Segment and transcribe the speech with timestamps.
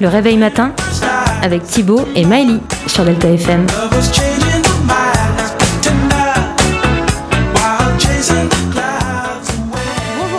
[0.00, 0.72] Le réveil matin
[1.42, 3.66] avec Thibaut et Miley sur Delta FM.
[3.66, 3.82] Bonjour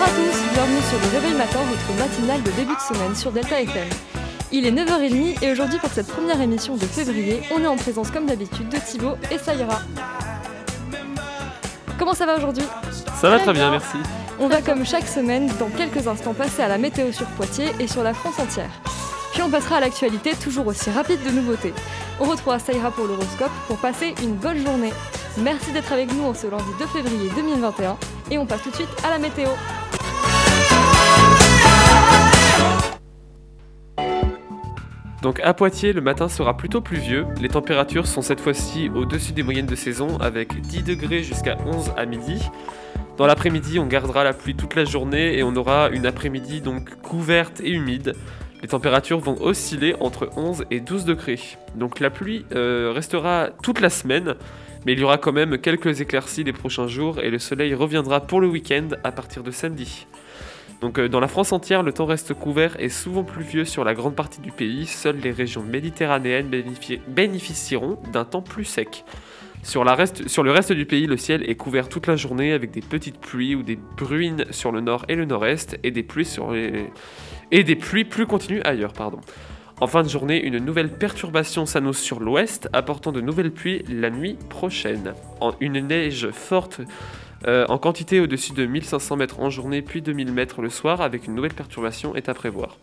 [0.02, 3.62] à tous, bienvenue sur le réveil matin, votre matinale de début de semaine sur Delta
[3.62, 3.88] FM.
[4.52, 8.10] Il est 9h30 et aujourd'hui pour cette première émission de février, on est en présence
[8.10, 9.82] comme d'habitude de Thibaut et Saïra.
[12.00, 12.66] Comment ça va aujourd'hui?
[13.22, 13.98] Ça va très bien, merci.
[14.40, 17.86] On va comme chaque semaine, dans quelques instants, passer à la météo sur Poitiers et
[17.86, 18.72] sur la France entière.
[19.34, 21.74] Puis on passera à l'actualité toujours aussi rapide de nouveautés.
[22.20, 24.92] On retrouvera Saïra pour l'horoscope pour passer une bonne journée.
[25.38, 27.98] Merci d'être avec nous en ce lundi 2 février 2021
[28.30, 29.48] et on passe tout de suite à la météo.
[35.22, 37.28] Donc à Poitiers, le matin sera plutôt pluvieux.
[37.40, 41.94] Les températures sont cette fois-ci au-dessus des moyennes de saison avec 10 degrés jusqu'à 11
[41.96, 42.42] à midi.
[43.18, 46.96] Dans l'après-midi, on gardera la pluie toute la journée et on aura une après-midi donc
[47.02, 48.16] couverte et humide.
[48.62, 51.40] Les températures vont osciller entre 11 et 12 degrés.
[51.76, 54.36] Donc la pluie euh, restera toute la semaine,
[54.86, 58.20] mais il y aura quand même quelques éclaircies les prochains jours et le soleil reviendra
[58.22, 60.06] pour le week-end à partir de samedi.
[60.82, 63.94] Donc euh, dans la France entière, le temps reste couvert et souvent pluvieux sur la
[63.96, 64.86] grande partie du pays.
[64.86, 69.06] Seules les régions méditerranéennes bénéfici- bénéficieront d'un temps plus sec.
[69.64, 73.20] Sur, le reste du pays, le ciel est couvert toute la journée avec des petites
[73.20, 76.26] pluies ou des bruines sur le nord et le nord-est et des pluies
[78.06, 79.20] plus continues ailleurs, pardon.
[79.80, 84.12] En fin de journée, une nouvelle perturbation s'annonce sur l'ouest, apportant de nouvelles pluies la
[84.12, 85.14] nuit prochaine.
[85.60, 86.82] Une neige forte
[87.48, 91.26] euh, en quantité au-dessus de 1500 mètres en journée, puis 2000 mètres le soir, avec
[91.26, 92.78] une nouvelle perturbation est à prévoir.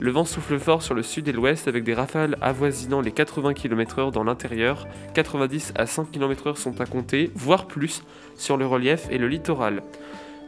[0.00, 3.54] Le vent souffle fort sur le sud et l'ouest avec des rafales avoisinant les 80
[3.54, 4.86] km/h dans l'intérieur.
[5.14, 8.02] 90 à 100 km/h sont à compter, voire plus,
[8.36, 9.82] sur le relief et le littoral.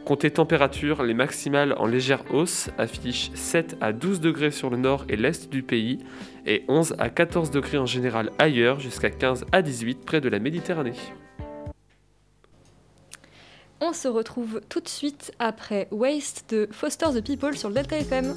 [0.05, 5.05] Côté température, les maximales en légère hausse affichent 7 à 12 degrés sur le nord
[5.09, 5.99] et l'est du pays
[6.45, 10.39] et 11 à 14 degrés en général ailleurs jusqu'à 15 à 18 près de la
[10.39, 10.93] Méditerranée.
[13.81, 17.97] On se retrouve tout de suite après Waste de Foster the People sur le Delta
[17.97, 18.33] FM.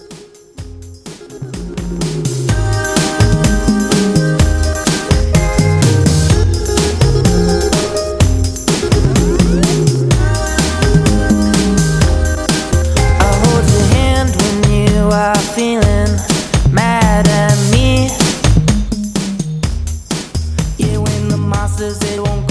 [21.80, 22.49] They won't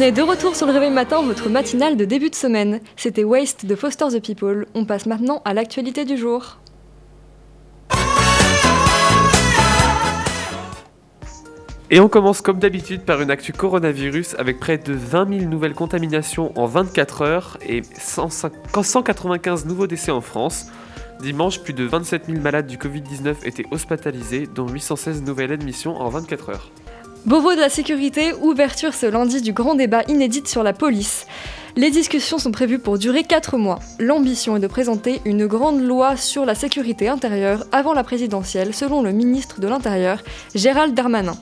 [0.00, 2.80] est de retour sur le réveil matin, votre matinale de début de semaine.
[2.96, 4.66] C'était Waste de Foster the People.
[4.74, 6.58] On passe maintenant à l'actualité du jour.
[11.90, 15.74] Et on commence comme d'habitude par une actu coronavirus avec près de 20 000 nouvelles
[15.74, 20.66] contaminations en 24 heures et 195 nouveaux décès en France.
[21.20, 26.08] Dimanche, plus de 27 000 malades du Covid-19 étaient hospitalisés, dont 816 nouvelles admissions en
[26.08, 26.70] 24 heures.
[27.26, 31.26] Beauvau de la sécurité, ouverture ce lundi du grand débat inédit sur la police.
[31.74, 33.80] Les discussions sont prévues pour durer 4 mois.
[33.98, 39.02] L'ambition est de présenter une grande loi sur la sécurité intérieure avant la présidentielle, selon
[39.02, 40.22] le ministre de l'Intérieur,
[40.54, 41.36] Gérald Darmanin.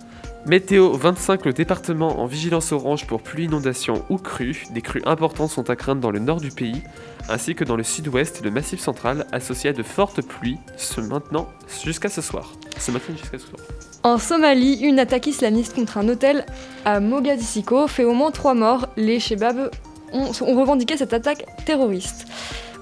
[0.47, 4.65] Météo 25, le département en vigilance orange pour pluie, inondation ou crue.
[4.71, 6.83] Des crues importantes sont à craindre dans le nord du pays,
[7.29, 11.03] ainsi que dans le sud-ouest et le massif central, associé à de fortes pluies, ce
[11.03, 11.47] maintenant
[11.85, 12.53] jusqu'à ce soir.
[12.79, 13.61] Ce matin jusqu'à ce soir.
[14.05, 16.45] En Somalie, une attaque islamiste contre un hôtel
[16.85, 18.87] à Mogadiscio fait au moins 3 morts.
[18.99, 19.71] Les Shebabs
[20.13, 22.27] ont, revendiqué cette attaque terroriste.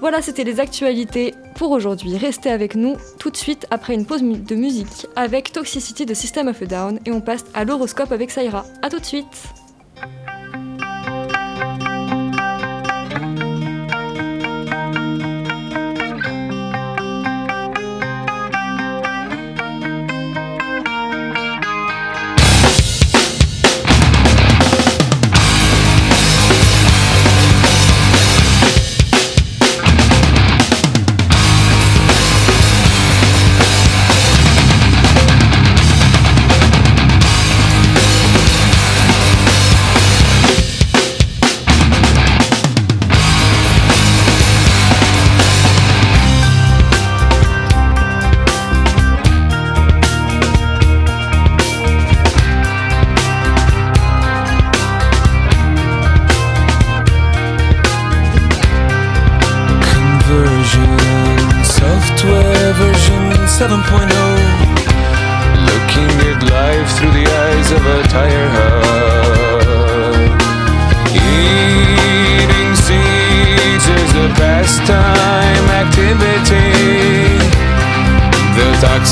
[0.01, 2.17] Voilà, c'était les actualités pour aujourd'hui.
[2.17, 6.49] Restez avec nous tout de suite après une pause de musique avec Toxicity de System
[6.49, 8.65] of a Down et on passe à l'horoscope avec Saira.
[8.81, 9.53] A tout de suite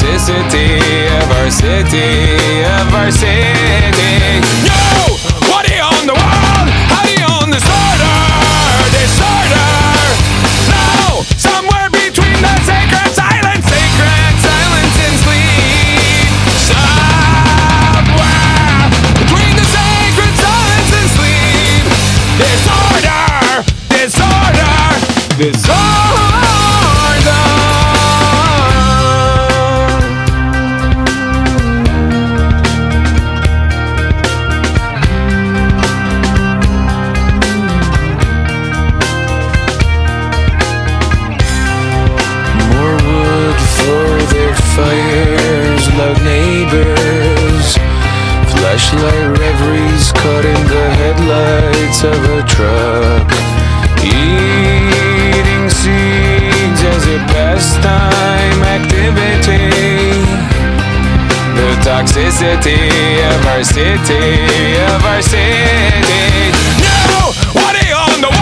[0.01, 2.63] Of our city,
[4.65, 5.13] No!
[5.47, 6.65] What are you on the wall?
[6.89, 8.17] How do you on the disorder?
[8.97, 9.69] Disorder!
[10.73, 11.21] No!
[11.37, 16.33] Somewhere between the sacred silence, sacred silence and sleep.
[16.65, 18.09] Somewhere
[19.21, 21.85] between the sacred silence and sleep.
[22.41, 23.61] Disorder!
[23.93, 24.73] Disorder!
[25.37, 25.90] Disorder!
[46.01, 47.77] Loud neighbors.
[48.51, 53.27] Flashlight reveries caught in the headlights of a truck.
[54.01, 59.69] Eating seeds as a pastime activity.
[61.59, 62.81] The toxicity
[63.33, 64.25] of our city,
[64.93, 66.25] of our city.
[66.81, 67.29] No!
[67.53, 68.40] What are on the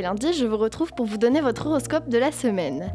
[0.00, 2.92] les je vous retrouve pour vous donner votre horoscope de la semaine.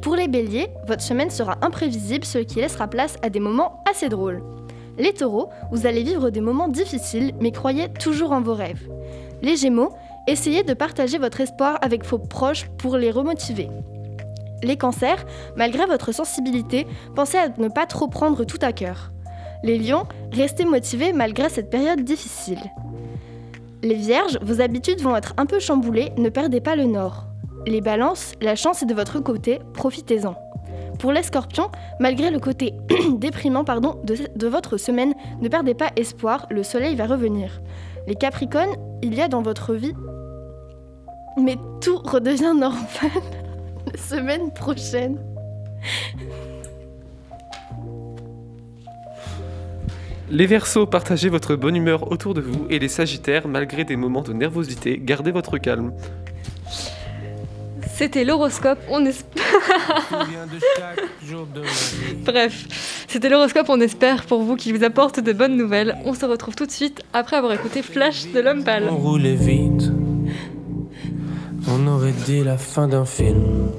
[0.00, 4.08] Pour les béliers, votre semaine sera imprévisible, ce qui laissera place à des moments assez
[4.08, 4.44] drôles.
[4.96, 8.88] Les taureaux, vous allez vivre des moments difficiles, mais croyez toujours en vos rêves.
[9.42, 9.92] Les gémeaux,
[10.28, 13.68] essayez de partager votre espoir avec vos proches pour les remotiver.
[14.62, 15.26] Les cancers,
[15.56, 16.86] malgré votre sensibilité,
[17.16, 19.10] pensez à ne pas trop prendre tout à cœur.
[19.64, 22.60] Les lions, restez motivés malgré cette période difficile.
[23.86, 27.28] Les vierges, vos habitudes vont être un peu chamboulées, ne perdez pas le nord.
[27.68, 30.34] Les balances, la chance est de votre côté, profitez-en.
[30.98, 32.74] Pour les scorpions, malgré le côté
[33.12, 37.62] déprimant de, de votre semaine, ne perdez pas espoir, le soleil va revenir.
[38.08, 39.94] Les capricornes, il y a dans votre vie...
[41.40, 43.12] Mais tout redevient normal
[43.92, 45.20] la semaine prochaine.
[50.28, 54.22] Les Verseaux, partagez votre bonne humeur autour de vous et les Sagittaires, malgré des moments
[54.22, 55.92] de nervosité, gardez votre calme.
[57.94, 58.78] C'était l'horoscope.
[58.90, 59.12] On es...
[62.24, 62.66] Bref,
[63.08, 63.66] c'était l'horoscope.
[63.70, 65.96] On espère pour vous qu'il vous apporte de bonnes nouvelles.
[66.04, 68.88] On se retrouve tout de suite après avoir écouté Flash de l'homme pâle.
[68.90, 69.90] On roulait vite.
[71.68, 73.70] On aurait dit la fin d'un film.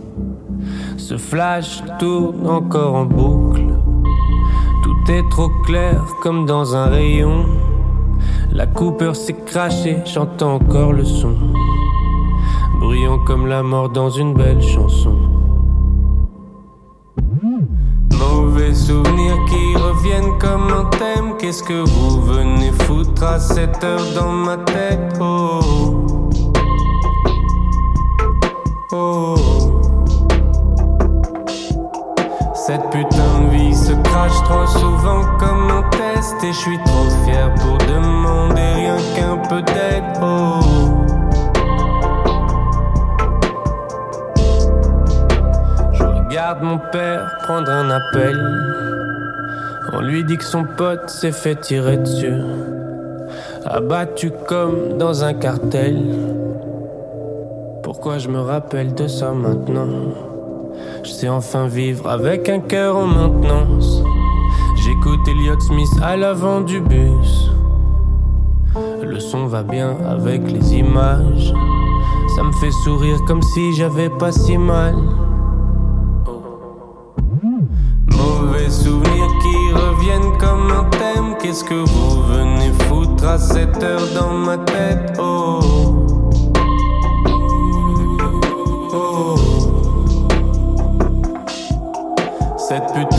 [0.98, 3.57] Ce flash tourne encore en boucle.
[5.08, 7.46] Trop clair comme dans un rayon.
[8.52, 11.36] La coupeur s'est crachée, j'entends encore le son.
[12.80, 15.16] Bruyant comme la mort dans une belle chanson.
[18.20, 21.36] Mauvais souvenirs qui reviennent comme un thème.
[21.40, 25.18] Qu'est-ce que vous venez foutre à cette heure dans ma tête?
[25.22, 25.60] Oh.
[28.92, 29.36] Oh.
[32.54, 33.17] Cette putain
[34.26, 39.62] trop souvent comme un test et je suis trop fier pour demander rien qu'un peu
[39.62, 40.04] d'aide.
[40.22, 40.60] Oh.
[45.94, 48.36] Je regarde mon père prendre un appel.
[49.94, 52.42] On lui dit que son pote s'est fait tirer dessus.
[53.66, 56.02] Abattu comme dans un cartel.
[57.84, 59.88] Pourquoi je me rappelle de ça maintenant?
[61.04, 63.97] Je sais enfin vivre avec un cœur en maintenance.
[64.88, 67.51] J'écoute Elliott Smith à l'avant du bus.
[69.03, 71.53] Le son va bien avec les images.
[72.38, 74.96] Ça me fait sourire comme si j'avais pas si mal.
[78.15, 81.36] Mauvais souvenirs qui reviennent comme un thème.
[81.41, 85.20] Qu'est-ce que vous venez foutre à cette heure dans ma tête?
[85.20, 85.60] Oh.
[88.94, 89.36] Oh.
[92.58, 93.17] Cette putain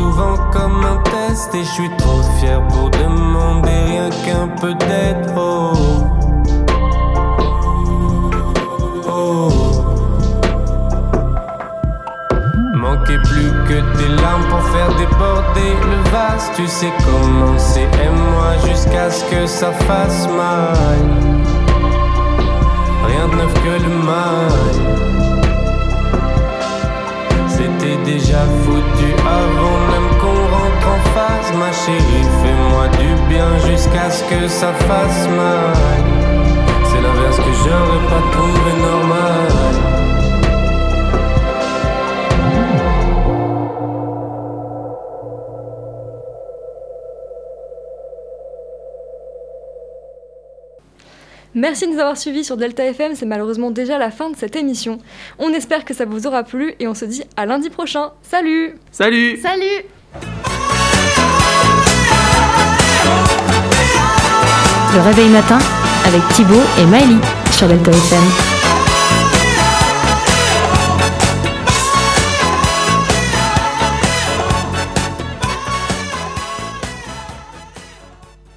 [0.00, 5.32] souvent comme un test Et je suis trop fier pour demander rien qu'un peu d'aide
[5.36, 5.72] Oh.
[9.08, 9.50] Oh.
[12.74, 16.50] Manquait plus que tes larmes pour faire déborder le vase.
[16.56, 21.04] Tu sais comment c'est, aime-moi jusqu'à ce que ça fasse mal.
[23.06, 23.69] Rien de neuf que
[34.30, 35.74] que ça fasse mal.
[36.88, 39.48] C'est l'inverse que j'aurais pas trouvé normal.
[51.52, 54.54] Merci de nous avoir suivis sur Delta FM, c'est malheureusement déjà la fin de cette
[54.54, 54.98] émission.
[55.40, 58.12] On espère que ça vous aura plu et on se dit à lundi prochain.
[58.22, 58.76] Salut!
[58.92, 59.36] Salut!
[59.38, 59.84] Salut
[65.02, 65.58] Réveil matin
[66.06, 67.20] avec Thibaut et Miley
[67.52, 68.49] sur Delta FM.